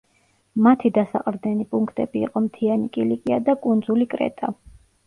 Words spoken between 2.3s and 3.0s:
მთიანი